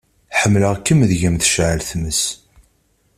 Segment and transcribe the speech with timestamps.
[0.39, 2.21] Ḥemmleɣ-kem deg-m tecɛel tmes.